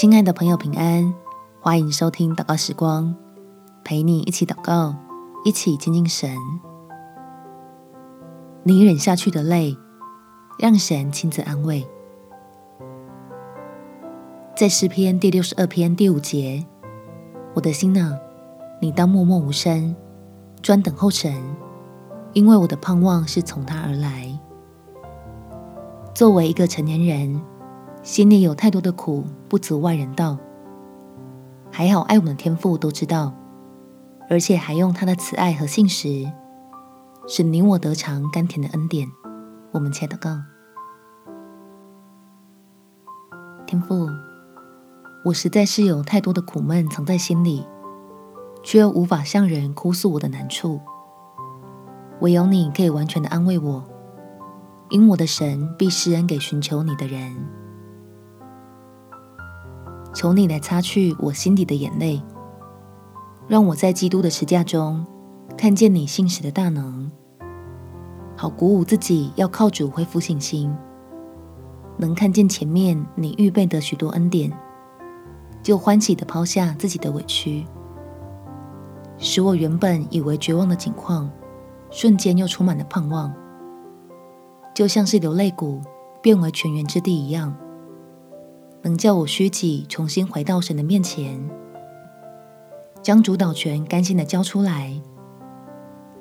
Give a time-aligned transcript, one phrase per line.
[0.00, 1.12] 亲爱的朋友，平安！
[1.60, 3.16] 欢迎收听祷告时光，
[3.82, 4.94] 陪你一起祷告，
[5.44, 6.30] 一起亲近神。
[8.62, 9.76] 你忍下去的泪，
[10.56, 11.84] 让神亲自安慰。
[14.54, 16.64] 在诗篇第六十二篇第五节，
[17.54, 18.16] 我的心呢，
[18.80, 19.96] 你当默默无声，
[20.62, 21.34] 专等候神，
[22.34, 24.38] 因为我的盼望是从他而来。
[26.14, 27.42] 作为一个成年人，
[28.08, 30.38] 心里有太多的苦，不足外人道。
[31.70, 33.34] 还好爱我们的天父都知道，
[34.30, 36.26] 而且还用他的慈爱和信实，
[37.26, 39.06] 使你我得尝甘甜的恩典。
[39.72, 40.40] 我们且祷告：
[43.66, 44.08] 天父，
[45.26, 47.66] 我实在是有太多的苦闷藏在心里，
[48.62, 50.80] 却又无法向人哭诉我的难处。
[52.22, 53.84] 唯有你可以完全的安慰我，
[54.88, 57.36] 因我的神必施恩给寻求你的人。
[60.18, 62.20] 求你来擦去我心底的眼泪，
[63.46, 65.06] 让我在基督的十架中
[65.56, 67.08] 看见你信实的大能，
[68.36, 70.76] 好鼓舞自己要靠主恢复信心，
[71.96, 74.52] 能看见前面你预备的许多恩典，
[75.62, 77.64] 就欢喜地抛下自己的委屈，
[79.18, 81.30] 使我原本以为绝望的境况，
[81.92, 83.32] 瞬间又充满了盼望，
[84.74, 85.80] 就像是流泪谷
[86.20, 87.56] 变为泉源之地一样。
[88.82, 91.38] 能叫我虚己，重新回到神的面前，
[93.02, 95.00] 将主导权甘心的交出来，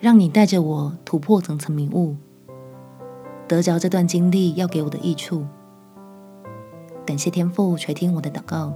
[0.00, 2.16] 让你带着我突破层层迷雾，
[3.46, 5.46] 得着这段经历要给我的益处。
[7.04, 8.72] 感谢天父垂听我的祷告，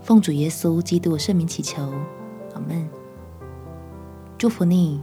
[0.00, 1.82] 奉主耶稣基督圣名祈求，
[2.54, 2.88] 阿门。
[4.36, 5.00] 祝福你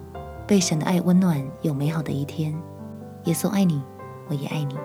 [0.48, 2.54] 被神的爱温暖，有美好的一天。
[3.26, 3.82] 耶稣爱你，
[4.30, 4.76] 我也爱你。